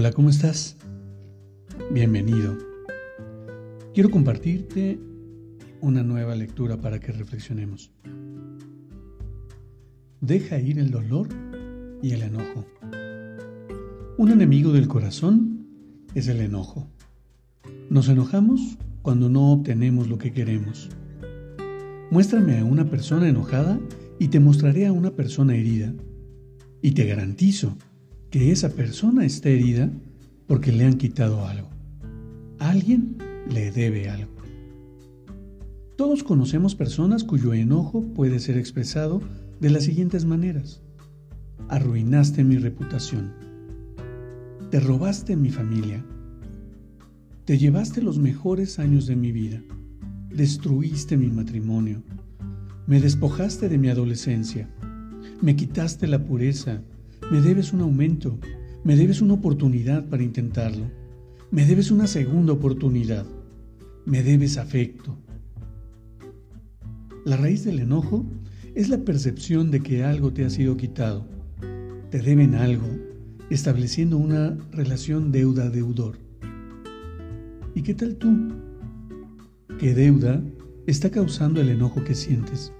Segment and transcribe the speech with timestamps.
[0.00, 0.78] Hola, ¿cómo estás?
[1.90, 2.56] Bienvenido.
[3.92, 4.98] Quiero compartirte
[5.82, 7.92] una nueva lectura para que reflexionemos.
[10.22, 11.28] Deja ir el dolor
[12.00, 12.64] y el enojo.
[14.16, 15.66] Un enemigo del corazón
[16.14, 16.88] es el enojo.
[17.90, 20.88] Nos enojamos cuando no obtenemos lo que queremos.
[22.10, 23.78] Muéstrame a una persona enojada
[24.18, 25.92] y te mostraré a una persona herida.
[26.80, 27.76] Y te garantizo
[28.30, 29.90] que esa persona está herida
[30.46, 31.68] porque le han quitado algo.
[32.58, 33.16] Alguien
[33.52, 34.30] le debe algo.
[35.96, 39.20] Todos conocemos personas cuyo enojo puede ser expresado
[39.60, 40.80] de las siguientes maneras.
[41.68, 43.32] Arruinaste mi reputación.
[44.70, 46.04] Te robaste mi familia.
[47.44, 49.60] Te llevaste los mejores años de mi vida.
[50.30, 52.02] Destruiste mi matrimonio.
[52.86, 54.70] Me despojaste de mi adolescencia.
[55.42, 56.82] Me quitaste la pureza
[57.30, 58.38] me debes un aumento,
[58.82, 60.90] me debes una oportunidad para intentarlo,
[61.52, 63.24] me debes una segunda oportunidad,
[64.04, 65.16] me debes afecto.
[67.24, 68.26] La raíz del enojo
[68.74, 71.24] es la percepción de que algo te ha sido quitado.
[72.10, 72.88] Te deben algo,
[73.48, 76.18] estableciendo una relación deuda-deudor.
[77.76, 78.48] ¿Y qué tal tú?
[79.78, 80.42] ¿Qué deuda
[80.88, 82.72] está causando el enojo que sientes?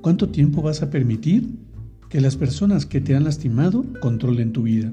[0.00, 1.48] ¿Cuánto tiempo vas a permitir
[2.12, 4.92] que las personas que te han lastimado controlen tu vida.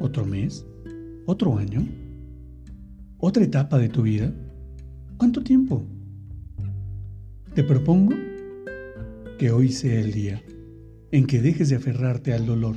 [0.00, 0.66] ¿Otro mes?
[1.26, 1.86] ¿Otro año?
[3.18, 4.34] ¿Otra etapa de tu vida?
[5.16, 5.86] ¿Cuánto tiempo?
[7.54, 8.16] Te propongo
[9.38, 10.42] que hoy sea el día
[11.12, 12.74] en que dejes de aferrarte al dolor.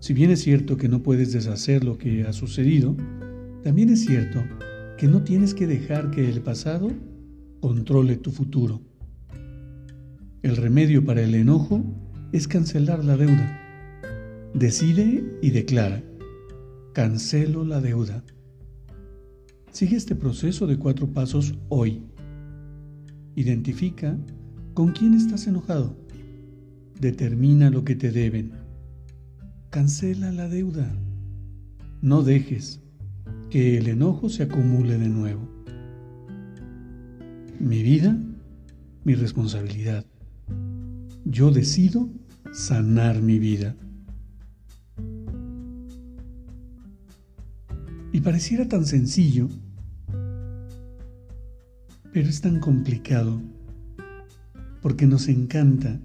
[0.00, 2.96] Si bien es cierto que no puedes deshacer lo que ha sucedido,
[3.62, 4.42] también es cierto
[4.96, 6.90] que no tienes que dejar que el pasado
[7.60, 8.80] controle tu futuro.
[10.48, 11.84] El remedio para el enojo
[12.32, 13.60] es cancelar la deuda.
[14.54, 16.02] Decide y declara,
[16.94, 18.24] cancelo la deuda.
[19.72, 22.02] Sigue este proceso de cuatro pasos hoy.
[23.34, 24.16] Identifica
[24.72, 25.94] con quién estás enojado.
[26.98, 28.52] Determina lo que te deben.
[29.68, 30.90] Cancela la deuda.
[32.00, 32.80] No dejes
[33.50, 35.46] que el enojo se acumule de nuevo.
[37.60, 38.16] Mi vida,
[39.04, 40.07] mi responsabilidad.
[41.30, 42.08] Yo decido
[42.52, 43.76] sanar mi vida.
[48.12, 49.50] Y pareciera tan sencillo,
[52.14, 53.42] pero es tan complicado,
[54.80, 56.00] porque nos encanta,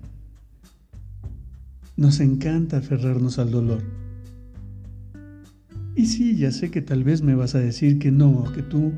[1.95, 3.81] nos encanta aferrarnos al dolor.
[5.95, 8.91] Y sí, ya sé que tal vez me vas a decir que no, que tú,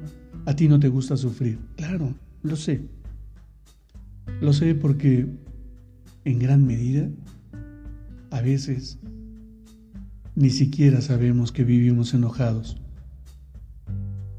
[0.48, 1.60] a ti no te gusta sufrir.
[1.76, 2.82] Claro, lo sé.
[4.42, 5.28] Lo sé porque
[6.26, 7.08] en gran medida,
[8.32, 9.00] a veces,
[10.36, 12.78] ni siquiera sabemos que vivimos enojados.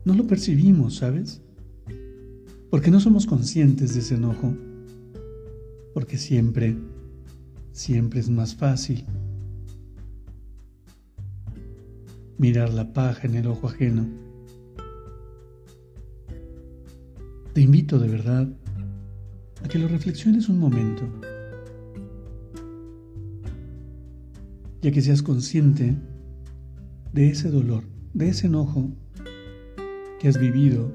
[0.05, 1.41] No lo percibimos, ¿sabes?
[2.71, 4.55] Porque no somos conscientes de ese enojo.
[5.95, 6.77] Porque siempre,
[7.73, 9.05] siempre es más fácil
[12.37, 14.07] mirar la paja en el ojo ajeno.
[17.55, 18.49] Te invito de verdad
[19.65, 21.09] a que lo reflexiones un momento.
[24.83, 25.97] Ya que seas consciente
[27.13, 27.85] de ese dolor,
[28.15, 28.91] de ese enojo
[30.21, 30.93] que has vivido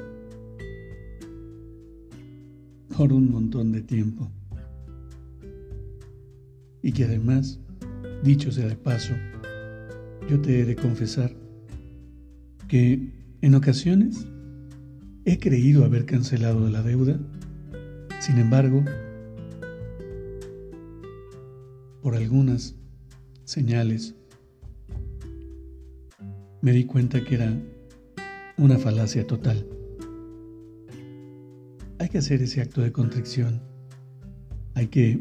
[2.96, 4.32] por un montón de tiempo.
[6.84, 7.60] Y que además,
[8.24, 9.14] dicho sea de paso,
[10.30, 11.36] yo te he de confesar
[12.68, 13.12] que
[13.42, 14.28] en ocasiones
[15.26, 17.20] he creído haber cancelado la deuda,
[18.20, 18.84] sin embargo,
[22.02, 22.76] por algunas
[23.52, 24.16] señales,
[26.62, 27.54] me di cuenta que era
[28.58, 29.68] una falacia total.
[32.00, 33.62] Hay que hacer ese acto de contrición.
[34.74, 35.20] Hay que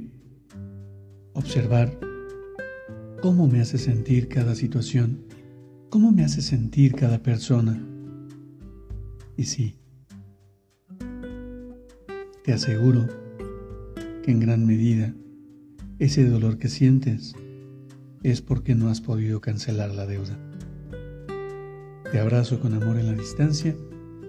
[1.32, 1.98] observar
[3.20, 5.24] cómo me hace sentir cada situación,
[5.88, 7.84] cómo me hace sentir cada persona.
[9.36, 9.76] Y sí,
[12.44, 13.08] te aseguro
[14.22, 15.12] que en gran medida
[15.98, 17.34] ese dolor que sientes
[18.22, 20.38] es porque no has podido cancelar la deuda.
[22.10, 23.76] Te abrazo con amor en la distancia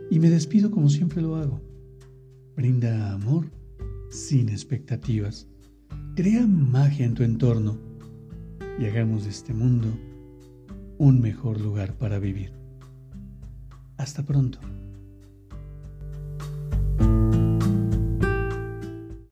[0.10, 1.62] y me despido como siempre lo hago.
[2.56, 3.52] Brinda amor
[4.10, 5.48] sin expectativas.
[6.16, 7.78] Crea magia en tu entorno
[8.80, 9.88] y hagamos de este mundo
[10.98, 12.54] un mejor lugar para vivir.
[13.98, 14.60] Hasta pronto.